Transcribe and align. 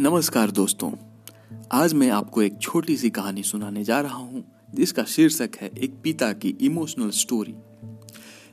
नमस्कार 0.00 0.50
दोस्तों। 0.50 0.90
आज 1.72 1.94
मैं 1.94 2.10
आपको 2.10 2.42
एक 2.42 2.58
छोटी 2.62 2.96
सी 2.96 3.10
कहानी 3.10 3.42
सुनाने 3.42 3.84
जा 3.84 4.00
रहा 4.00 4.16
हूँ, 4.16 4.44
जिसका 4.74 5.04
शीर्षक 5.04 5.50
है 5.60 5.70
एक 5.78 6.00
पिता 6.02 6.32
की 6.32 6.48
इमोशनल 6.48 7.10
स्टोरी। 7.10 7.54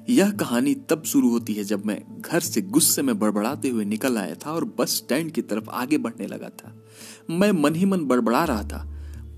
यह 0.10 0.32
कहानी 0.32 0.76
तब 0.76 1.04
शुरू 1.04 1.30
होती 1.30 1.54
है 1.54 1.64
जब 1.64 1.86
मैं 1.86 2.22
घर 2.22 2.40
से 2.40 2.62
गुस्से 2.62 3.02
में 3.02 3.20
बड़बड़ाते 3.20 3.70
हुए 3.70 3.86
निकल 3.86 4.18
आया 4.18 4.36
था 4.36 4.52
और 4.52 4.66
बस 4.80 4.96
स्टैंड 4.96 5.32
की 5.32 5.42
तरफ़ 5.42 5.70
आगे 5.70 5.98
बढ़ने 5.98 6.28
लगा 6.28 6.50
था। 6.50 6.76
मैं 7.30 7.52
मन 7.52 7.76
ही 7.76 7.86
मन 7.86 8.06
बड़बड़ा 8.06 8.44
रहा 8.44 8.64
था। 8.64 8.86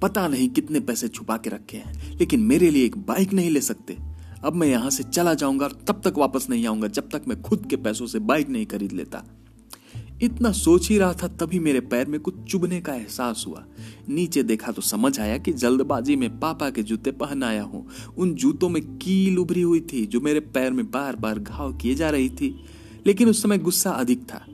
पता 0.02 0.28
नहीं 0.28 0.50
कितने 0.50 0.80
पैसे 0.80 1.08
छुपा 1.08 1.38
के 1.38 1.50
रखे 1.50 1.78
हैं, 1.78 2.18
लेकिन 2.18 2.40
मेरे 2.40 2.70
लिए 2.70 2.86
एक 2.86 2.98
बाइक 2.98 3.34
नहीं 3.34 3.50
ले 3.50 3.62
सकते। 3.62 3.98
अब 4.44 4.54
मैं 4.54 4.68
यहाँ 4.68 4.90
से 4.90 5.04
चला 5.04 5.34
जाऊँगा 5.34 5.66
और 5.66 5.84
तब 5.88 6.02
तक 6.06 6.18
वापस 6.18 6.48
नहीं 6.50 6.68
आऊँगा 6.68 6.88
जब 6.88 7.10
तक 7.10 7.22
मैं 7.28 7.42
खुद 7.42 7.68
के 7.70 7.76
पैसों 7.76 8.08
से 8.08 8.20
बाइक 8.20 8.50
नहीं 8.50 8.66
खरीद 8.66 8.92
लेता। 8.92 9.26
इतना 10.22 10.52
सोच 10.52 10.90
ही 10.90 10.98
रहा 10.98 11.14
था, 11.14 11.28
तभी 11.30 11.60
मेरे 11.60 11.80
पैर 11.82 12.08
में 12.08 12.20
कुछ 12.20 12.36
चुभने 12.44 12.80
का 12.82 12.94
एहसास 12.94 13.44
हुआ। 13.48 13.64
नीचे 14.10 14.44
देखा 14.44 14.72
तो 14.72 14.82
समझ 14.82 15.20
आया 15.20 15.38
कि 15.38 15.54
जल्दबाजी 15.54 16.16
में 16.16 16.40
पापा 16.40 16.70
के 16.70 16.84
जूते 16.84 17.12
पहन 17.14 17.44
आया 17.44 17.64
हूँ। 17.64 17.86
उन 18.18 18.34
जूतों 18.34 18.70
में 18.70 18.82
कील 18.98 19.38
उभरी 19.40 19.62
हुई 19.62 19.80
थी, 19.84 20.06
जो 20.06 20.22
मेरे 20.22 20.40
पैर 20.40 20.72
में 20.72 20.86
बार 20.92 21.16
बार 21.16 21.40
घाव 21.40 21.74
किए 21.74 21.96
जा 21.96 22.10
रही 22.10 22.30
थी। 22.32 22.56
लेकिन 23.08 23.30
उस 23.30 23.42
समय 23.44 23.58
गुस्सा 23.58 23.92
अधिक 23.92 24.24
था 24.24 24.46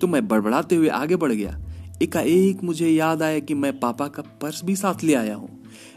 तो 0.00 0.06
मैं 0.06 0.26
बड़बड़ाते 0.28 0.76
हुए 0.76 0.88
आगे 0.90 1.16
बढ़ 1.16 1.32
गया। 1.32 1.58
एकाएक 2.02 2.62
मुझे 2.64 2.88
याद 2.88 3.22
आया 3.22 3.38
कि 3.38 3.54
मैं 3.54 3.78
पापा 3.80 4.06
का 4.08 4.22
पर्स 4.42 4.64
भी 4.64 4.74
साथ 4.76 5.04
ले 5.04 5.14
आया 5.14 5.34
हूँ। 5.34 5.48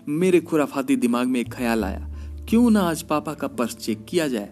मेरे 0.10 0.40
खुराफाती 0.42 0.96
दिमाग 0.96 1.28
में 1.28 1.40
एक 1.40 1.52
ख्याल 1.54 1.84
आया, 1.84 2.08
क्यों 2.50 2.70
ना 2.72 2.82
आज 2.82 3.02
पापा 3.04 3.34
का 3.34 3.48
पर्स 3.50 3.76
चेक 3.76 4.05
किया 4.10 4.28
जाए? 4.28 4.50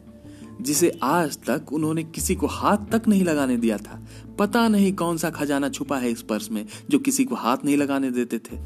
जिसे 0.63 0.91
आज 1.03 1.37
तक 1.45 1.73
उन्होंने 1.73 2.03
किसी 2.05 2.35
को 2.35 2.47
हाथ 2.47 2.85
तक 2.91 3.07
नहीं 3.07 3.23
लगाने 3.23 3.57
दिया 3.57 3.77
था। 3.77 3.99
पता 4.39 4.67
नहीं 4.67 4.93
कौन 4.93 5.17
सा 5.17 5.29
खजाना 5.29 5.69
छुपा 5.69 5.97
है 5.97 6.11
इस 6.11 6.21
पर्स 6.21 6.49
में 6.51 6.65
जो 6.89 6.99
किसी 6.99 7.25
को 7.25 7.35
हाथ 7.35 7.65
नहीं 7.65 7.77
लगाने 7.77 8.11
देते 8.11 8.39
थे। 8.39 8.57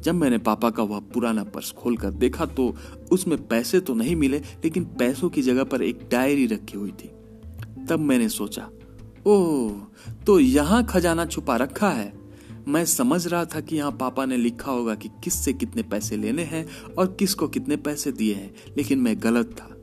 जब 0.00 0.14
मैंने 0.14 0.38
पापा 0.38 0.70
का 0.70 0.82
वह 0.82 1.00
पुराना 1.14 1.44
पर्स 1.44 1.70
खोलकर 1.72 2.10
देखा 2.10 2.46
तो 2.46 2.74
उसमें 3.12 3.46
पैसे 3.48 3.80
तो 3.80 3.94
नहीं 3.94 4.16
मिले, 4.16 4.38
लेकिन 4.38 4.84
पैसों 4.98 5.28
की 5.30 5.42
जगह 5.42 5.64
पर 5.64 5.82
एक 5.82 6.08
डायरी 6.12 6.46
रखी 6.46 6.78
हुई 6.78 6.90
थी। 6.92 7.10
तब 7.88 8.00
मैंने 8.00 8.28
सोचा, 8.28 8.68
ओह 9.26 10.14
तो 10.26 10.38
यहाँ 10.40 10.84
खजाना 10.86 11.26
छुपा 11.26 11.56
रखा 11.56 11.90
है। 11.90 12.12
मैं 12.68 12.84
समझ 12.84 13.26
रहा 13.26 13.44
था 13.44 13.60
कि 13.60 13.76
यहाँ 13.76 13.92
पापा 13.92 14.24
ने 14.26 14.36
लिखा 14.36 14.70
होगा 14.72 14.94
कि 14.94 15.08
किससे 15.24 15.52
कितने 15.52 15.82
पैसे 15.82 16.16
लेने 16.16 16.42
हैं 16.42 16.66
और 16.98 17.16
किसको 17.18 17.48
कितने 17.48 17.76
पैसे 17.76 18.12
दिए 18.12 18.34
हैं, 18.34 18.54
लेकिन 18.76 18.98
मैं 18.98 19.16
गलत 19.22 19.54
था। 19.56 19.76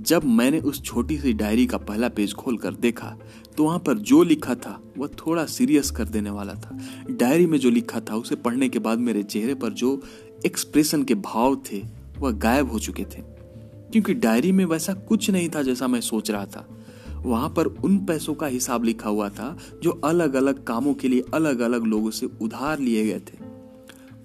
जब 0.00 0.24
मैंने 0.24 0.60
उस 0.60 0.82
छोटी 0.82 1.18
सी 1.18 1.32
डायरी 1.32 1.66
का 1.66 1.78
पहला 1.78 2.08
पेज 2.08 2.34
खोलकर 2.34 2.74
देखा 2.74 3.16
तो 3.56 3.64
वहाँ 3.64 3.78
पर 3.78 3.98
जो 3.98 4.22
लिखा 4.22 4.54
था, 4.54 4.82
वह 4.98 5.06
थोड़ा 5.06 5.46
सीरियस 5.46 5.90
कर 5.90 6.04
देने 6.04 6.30
वाला 6.30 6.54
था। 6.54 6.78
डायरी 7.10 7.46
में 7.46 7.58
जो 7.58 7.70
लिखा 7.70 8.00
था, 8.00 8.16
उसे 8.16 8.34
पढ़ने 8.34 8.68
के 8.68 8.78
बाद 8.78 8.98
मेरे 8.98 9.22
चेहरे 9.22 9.54
पर 9.54 9.70
जो 9.70 10.02
एक्सप्रेशन 10.46 11.02
के 11.02 11.14
भाव 11.14 11.62
थे, 11.72 11.84
वह 12.18 12.30
गायब 12.30 12.70
हो 12.70 12.78
चुके 12.78 13.04
थे। 13.04 13.22
क्योंकि 13.92 14.14
डायरी 14.14 14.52
में 14.52 14.64
वैसा 14.64 14.92
कुछ 14.92 15.30
नहीं 15.30 15.48
था 15.48 15.62
जैसा 15.62 15.88
मैं 15.88 16.00
सोच 16.00 16.30
रहा 16.30 16.46
था। 16.46 16.68
वहाँ 17.16 17.48
पर 17.48 17.66
उन 17.66 17.98
पैसों 17.98 18.34
का 18.34 18.46
हिसाब 18.46 18.84
लिखा 18.84 19.10
हुआ 19.10 19.28
था, 19.28 19.58
जो 19.82 19.90
अलग 19.90 20.34
अलग 20.34 20.64
कामों 20.64 20.94
के 20.94 21.08
लिए 21.08 21.24
अलग 21.34 21.60
अलग 21.60 21.84
लोगों 21.84 22.10
से 22.10 22.28
उधार 22.40 22.78
लिए 22.78 23.04
गए 23.04 23.18
थे। 23.18 23.38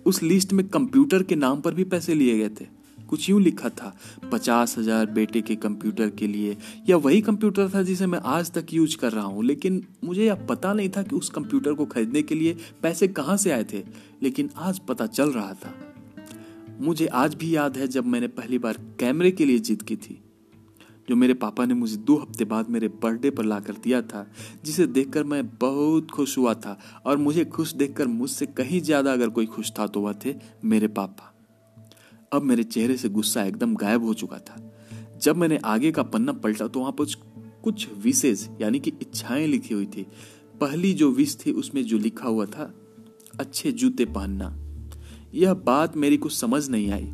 उस 0.06 0.23
लिस्ट 0.23 0.53
में 0.53 0.68
कंप्यूटर 0.68 1.23
के 1.23 1.36
नाम 1.36 1.62
पर 1.62 1.73
भी 1.73 1.84
पैसे 1.84 2.14
लिए 2.14 2.38
गए 2.38 2.50
थे। 2.50 2.75
कुछ 3.06 3.30
यूँ 3.30 3.42
लिखा 3.42 3.70
था, 3.72 3.95
पचास 4.31 4.78
हज़ार 4.78 5.06
बेटे 5.08 5.42
के 5.42 5.56
कंप्यूटर 5.58 6.09
के 6.11 6.28
लिए। 6.28 6.58
या 6.89 6.98
वही 6.98 7.22
कंप्यूटर 7.22 7.70
था 7.70 7.81
जिसे 7.84 8.06
मैं 8.08 8.20
आज 8.25 8.52
तक 8.52 8.73
यूज़ 8.73 8.97
कर 8.97 9.12
रहा 9.12 9.25
हूँ, 9.25 9.44
लेकिन 9.44 9.81
मुझे 10.03 10.25
यह 10.25 10.45
पता 10.45 10.73
नहीं 10.73 10.89
था 10.89 11.03
कि 11.03 11.16
उस 11.16 11.30
कंप्यूटर 11.30 11.73
को 11.73 11.86
खरीदने 11.86 12.22
के 12.22 12.36
लिए 12.36 12.58
पैसे 12.84 13.08
कहाँ 13.09 13.38
से 13.38 13.52
आए 13.52 13.64
थे, 13.64 13.84
लेकिन 14.23 14.50
आज 14.58 14.80
पता 14.81 15.07
चल 15.07 15.31
रहा 15.31 15.53
था। 15.56 15.74
मुझे 16.79 17.06
आज 17.07 17.35
भी 17.35 17.56
याद 17.56 17.78
है 17.78 17.88
जब 17.88 18.06
मैंने 18.06 18.28
पहली 18.29 18.57
बार 18.59 18.78
कैमरे 19.00 19.31
के 19.31 19.46
लिए 19.46 19.59
जिद 19.59 19.81
की 19.81 19.96
थी, 19.97 20.22
जो 21.08 21.16
मेरे 21.16 21.34
पापा 21.35 21.66
ने 21.66 21.74
मुझे 21.74 21.96
दो 21.97 22.16
हफ़्ते 22.18 22.46
बाद 22.46 22.69
मेरे 22.69 22.88
बर्थडे 23.03 23.29
पर 23.29 23.46
लाकर 23.46 23.74
दिया 23.84 24.02
था, 24.03 24.25
जिसे 24.66 24.88
देखकर 24.88 25.24
मैं 25.24 25.46
बहुत 25.58 26.12
खुश 26.12 26.38
हुआ 26.38 26.53
था, 26.56 26.78
और 27.06 27.18
मुझे 27.18 27.46
खुश 27.46 27.74
देखकर 27.74 28.08
मुझसे 28.08 28.46
कहीं 28.47 28.81
ज़्यादा 28.81 29.13
अगर 29.13 29.29
कोई 29.29 29.46
खुश 29.46 29.72
था 29.79 29.88
तो 29.88 30.02
वह 30.02 30.13
थे 30.25 30.35
मेरे 30.66 30.88
पापा। 30.90 31.31
अब 32.34 32.44
मेरे 32.44 32.63
चेहरे 32.63 32.97
से 32.97 33.09
गुस्सा 33.09 33.44
एकदम 33.44 33.75
गायब 33.75 34.03
हो 34.03 34.13
चुका 34.13 34.38
था। 34.40 34.62
जब 35.22 35.38
मैंने 35.38 35.58
आगे 35.66 35.91
का 35.91 36.03
पन्ना 36.03 36.31
पलटा 36.34 36.68
तो 36.68 36.80
वहाँ 36.80 36.91
पर 36.91 37.06
कुछ 37.63 37.88
विशेष, 37.97 38.47
यानी 38.62 38.80
कि 38.80 38.91
इच्छाएँ 39.02 39.47
लिखी 39.47 39.74
हुई 39.74 39.86
थी। 39.86 40.06
पहली 40.62 40.94
जो 40.94 41.09
विश 41.12 41.38
थी 41.46 41.52
उसमें 41.52 41.84
जो 41.84 41.97
लिखा 41.97 42.28
हुआ 42.28 42.46
था, 42.46 42.74
अच्छे 43.40 43.72
जूते 43.72 44.06
पहनना। 44.06 44.56
यह 45.34 45.53
बात 45.53 45.97
मेरी 45.97 46.18
कुछ 46.18 46.35
समझ 46.38 46.68
नहीं 46.69 46.91
आई। 46.91 47.12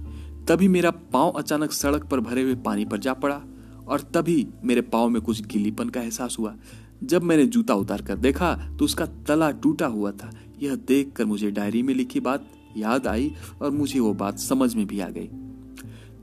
तभी 0.48 0.68
मेरा 0.68 0.92
पाँव 0.92 1.32
अचानक 1.32 1.72
सड़क 1.72 2.04
पर 2.04 2.20
भरे 2.20 2.42
हुए 2.44 2.56
पानी 2.56 2.86
पर 2.86 2.98
जा 2.98 3.14
पड़ा 3.14 3.42
और 3.88 4.02
तभी 4.14 4.48
मेरे 4.64 4.82
पाँव 4.82 5.10
में 5.10 5.22
कुछ 5.22 5.46
गिलीपन 5.46 5.90
का 5.90 6.02
एहसास 6.02 6.36
हुआ। 6.40 6.56
जब 7.04 7.24
मैंने 7.24 7.46
जूता 7.46 7.76
उतार 7.76 8.02
कर 8.02 8.18
देखा 8.18 8.54
तो 8.80 8.86
उसका 8.86 9.06
तला 9.28 9.52
टूटा 9.52 9.88
हुआ 9.88 10.12
था। 10.12 10.32
यह 10.62 10.76
देखकर 10.88 11.26
मुझे 11.26 11.52
डायरी 11.52 11.84
में 11.84 11.94
लिखी 11.94 12.20
बात 12.20 12.48
याद 12.78 13.08
आई 13.08 13.32
और 13.62 13.72
मुझे 13.72 14.00
वो 14.00 14.14
बात 14.14 14.40
समझ 14.40 14.74
में 14.76 14.86
भी 14.88 15.00
आ 15.00 15.10
गई। 15.10 15.30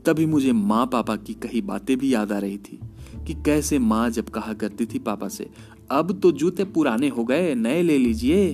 तभी 0.05 0.25
मुझे 0.25 0.51
माँ 0.51 0.85
पापा 0.85 1.15
की 1.15 1.33
कही 1.33 1.61
बातें 1.61 1.97
भी 1.97 2.13
याद 2.13 2.31
आ 2.31 2.37
रही 2.39 2.57
थी 2.57 2.79
कि 3.27 3.33
कैसे 3.45 3.79
माँ 3.79 4.09
जब 4.09 4.29
कहा 4.29 4.53
करती 4.53 4.85
थी 4.85 4.99
पापा 4.99 5.27
से, 5.27 5.49
अब 5.91 6.19
तो 6.19 6.31
जूते 6.31 6.63
पुराने 6.63 7.07
हो 7.07 7.23
गए, 7.23 7.53
नए 7.55 7.81
ले 7.81 7.97
लीजिए। 7.97 8.53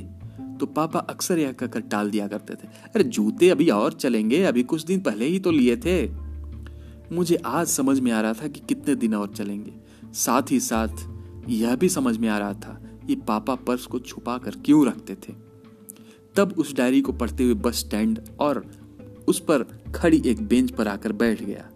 तो 0.60 0.66
पापा 0.66 1.00
अक्सर 1.00 1.40
यह 1.40 1.52
कहकर 1.52 1.80
टाल 1.82 2.10
दिया 2.10 2.28
करते 2.28 2.54
थे, 2.54 2.68
अरे 2.96 3.04
जूते 3.04 3.50
अभी 3.50 3.70
और 3.70 3.94
चलेंगे, 3.94 4.44
अभी 4.44 4.64
कुछ 4.64 4.86
दिन 4.86 5.00
पहले 5.00 5.26
ही 5.26 5.40
तो 5.40 5.52
लिए 5.52 5.78
थे। 5.78 6.08
मुझे 7.12 7.36
आज 7.36 7.68
समझ 7.68 8.00
में 8.00 8.12
आ 8.12 8.22
रहा 8.22 8.34
था 8.34 8.48
कि 8.48 8.60
कितने 8.60 8.96
दिन 8.96 9.14
और 9.14 9.28
चलेंगे। 9.28 9.74
साथ 10.14 10.52
ही 10.52 10.60
साथ 10.60 11.50
यह 11.50 11.76
भी 11.76 11.90
समझ 11.90 12.18
में 12.18 12.30
आ 12.30 12.38
रहा 12.38 12.54
था 12.54 12.80
कि 13.08 13.16
पापा 13.16 13.56
पर्स 13.56 13.86
को 13.86 14.00
छुपा 14.00 14.38
कर 14.38 14.56
क्यों 14.66 14.86
रखते 14.88 15.16
थे। 15.16 15.34
तब 16.38 16.56
उस 16.58 16.76
डायरी 16.76 17.02
को 17.02 17.12
पढ़ते 17.12 17.44
हुए 17.44 17.54
बस 17.54 17.80
स्टैंड 17.80 18.20
और 18.40 18.66
उस 19.28 19.40
पर 19.40 19.64
खड़ी 19.96 20.22
एक 20.26 20.42
बेंच 20.48 20.72
पर 20.72 20.88
आकर 20.88 21.12
बैठ 21.14 21.44
गया। 21.44 21.70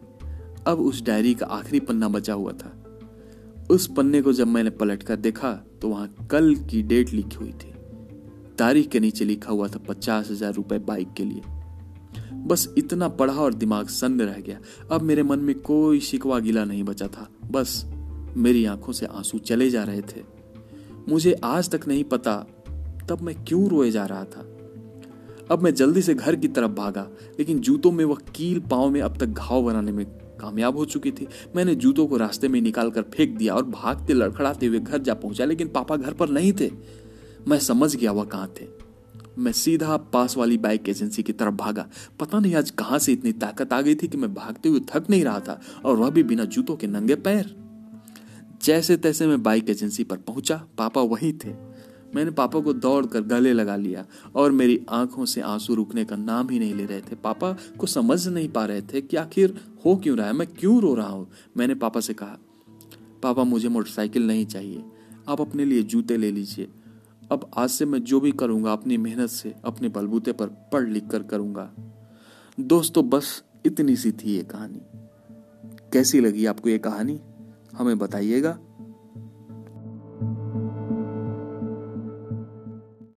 अब 0.68 0.80
उस 0.80 1.02
डायरी 1.02 1.34
का 1.34 1.46
आखिरी 1.46 1.80
पन्ना 1.80 2.08
बचा 2.09 2.34
हुआ 2.34 2.52
था। 2.53 2.75
उस 3.72 3.88
पन्ने 3.88 4.22
को 4.22 4.34
जब 4.34 4.48
मैंने 4.48 4.69
पलट 4.69 5.03
कर 5.03 5.16
देखा 5.16 5.52
तो 5.81 5.90
वहाँ 5.90 6.28
कल 6.31 6.56
की 6.69 6.81
डेट 6.84 7.09
लिखी 7.09 7.36
हुई 7.36 7.52
थी। 7.53 7.74
तारीख 8.58 8.90
के 8.90 9.00
नीचे 9.00 9.25
लिखा 9.25 9.52
हुआ 9.52 9.68
था 9.68 9.80
पचास 9.80 10.30
हज़ार 10.31 10.53
रुपए 10.53 10.78
बाइक 10.80 11.14
के 11.14 11.24
लिए। 11.24 11.42
बस 12.48 12.68
इतना 12.78 13.08
पढ़ा 13.09 13.34
और 13.34 13.53
दिमाग 13.53 13.88
सन्न 13.88 14.22
रह 14.22 14.40
गया। 14.40 14.59
अब 14.92 15.02
मेरे 15.02 15.24
मन 15.24 15.40
में 15.40 15.59
कोई 15.59 16.00
शिकवा 16.00 16.40
गिला 16.40 16.64
नहीं 16.66 16.84
बचा 16.84 17.08
था। 17.08 17.28
बस 17.52 17.84
मेरी 18.38 18.66
आँखों 18.66 18.94
से 18.94 19.06
आँसू 19.06 19.38
चले 19.40 19.69
जा 19.69 19.84
रहे 19.84 20.02
थे। 20.02 20.24
मुझे 21.09 21.34
आज 21.34 21.69
तक 21.69 21.88
नहीं 21.88 22.03
पता 22.03 22.36
तब 23.09 23.22
मैं 23.22 23.46
क्यों 23.46 23.70
रोए 23.70 23.92
जा 23.92 24.06
रहा 24.06 24.24
था? 24.24 24.46
अब 25.52 25.59
मैं 25.64 25.74
जल्दी 25.74 26.02
से 26.02 26.14
घर 26.14 26.36
की 26.36 26.47
तरफ़ 26.47 26.72
भागा, 26.72 27.09
लेकिन 27.40 27.59
जूतों 27.59 27.92
में 27.92 28.06
वह 28.06 28.16
कील 28.36 28.59
पाँव 28.59 28.90
में 28.90 29.02
अब 29.02 29.18
तक 29.18 29.25
घाव 29.25 29.64
बनाने 29.64 29.92
में 29.92 30.06
कामयाब 30.42 30.78
हो 30.78 30.86
चुकी 30.86 31.12
थी। 31.12 31.28
मैंने 31.56 31.75
जूतों 31.75 32.08
को 32.08 32.18
रास्ते 32.18 32.48
में 32.48 32.62
निकाल 32.62 32.92
कर 32.92 33.02
फेंक 33.02 33.38
दिया 33.38 33.56
और 33.56 33.66
भागते 33.66 34.14
लड़खड़ाते 34.14 34.66
हुए 34.66 34.80
घर 34.80 34.98
जा 34.98 35.14
पहुँचा, 35.14 35.46
लेकिन 35.46 35.68
पापा 35.68 35.96
घर 35.96 36.14
पर 36.14 36.30
नहीं 36.30 36.53
थे। 36.53 36.72
मैं 37.48 37.59
समझ 37.59 37.96
गया 37.96 38.12
वह 38.12 38.24
कहाँ 38.24 38.53
थे। 38.62 38.68
मैं 39.38 39.52
सीधा 39.52 39.98
पास 39.98 40.38
वाली 40.38 40.58
बाइक 40.58 40.90
एजेंसी 40.90 41.24
की 41.24 41.34
तरफ़ 41.34 41.53
भागा। 41.53 41.90
पता 42.19 42.40
नहीं 42.40 42.56
आज 42.56 42.69
कहाँ 42.69 43.00
से 43.00 43.14
इतनी 43.14 43.31
ताकत 43.31 43.74
आ 43.74 43.81
गई 43.81 43.96
थी 43.96 44.08
कि 44.08 44.18
मैं 44.18 44.34
भागते 44.34 44.69
हुए 44.69 44.80
थक 44.80 45.09
नहीं 45.09 45.24
रहा 45.24 45.40
था, 45.40 45.62
और 45.86 45.96
वह 45.96 46.09
भी 46.09 46.24
बिना 46.24 46.46
जूतों 46.46 46.75
के 46.75 46.88
नंगे 46.88 47.16
पैर। 47.16 47.56
जैसे 48.64 48.98
तैसे 48.98 49.28
मैं 49.28 49.44
बाइक 49.44 49.69
एजेंसी 49.69 50.04
पर 50.04 50.18
पहुँचा, 50.18 50.56
पापा 50.78 51.01
वहीं 51.01 51.33
थे। 51.33 51.69
मैंने 52.15 52.31
पापा 52.31 52.59
को 52.59 52.73
दौड़ 52.73 53.06
कर 53.06 53.21
गले 53.21 53.53
लगा 53.53 53.75
लिया 53.75 54.06
और 54.35 54.51
मेरी 54.51 54.85
आँखों 54.89 55.25
से 55.25 55.41
आँसू 55.41 55.75
रुकने 55.75 56.06
का 56.06 56.15
नाम 56.15 56.50
ही 56.50 56.59
नहीं 56.59 56.75
ले 56.75 56.85
रहे 56.85 57.01
थे। 57.01 57.15
पापा 57.15 57.57
को 57.77 57.88
समझ 57.88 58.27
नहीं 58.27 58.50
पा 58.50 58.65
रहे 58.65 58.81
थे 58.81 59.01
कि 59.01 59.17
आखिर 59.17 59.61
हो 59.85 59.95
क्यों 59.95 60.17
रहा 60.17 60.27
है, 60.27 60.33
मैं 60.33 60.47
क्यों 60.47 60.81
रो 60.81 60.94
रहा 60.94 61.09
हूँ? 61.09 61.31
मैंने 61.57 61.75
पापा 61.75 62.00
से 62.00 62.13
कहा, 62.13 62.38
पापा, 63.23 63.44
मुझे 63.44 63.69
मोटरसाइकिल 63.69 64.27
नहीं 64.27 64.45
चाहिए। 64.45 64.83
आप 65.29 65.41
अपने 65.41 65.65
लिए 65.65 65.83
जूते 65.83 66.17
ले 66.17 66.31
लीजिए। 66.31 66.67
अब 67.31 67.51
आज 67.57 67.69
से 67.69 67.85
मैं 67.85 68.03
जो 68.03 68.19
भी 68.19 68.31
करूँगा, 68.31 68.73
अपनी 68.73 68.97
मेहनत 68.97 69.29
से, 69.29 69.56
अपने 69.65 69.89
बलबूते 69.89 70.31
पर 70.31 70.47
पढ़ 70.47 70.88
लिख 70.88 71.07
कर 71.07 71.23
करूँगा। 71.23 71.71
दोस्तों, 72.59 73.09
बस 73.09 73.44
इतनी 73.65 73.95
सी 73.95 74.11
थी 74.11 74.35
ये 74.35 74.44
कहानी। 74.44 74.81
कैसी 75.94 76.19
लगी 76.19 76.45
आपको 76.45 76.69
ये 76.69 76.77
कहानी? 76.77 77.19
हमें 77.75 77.97
बताइएगा। 77.97 78.59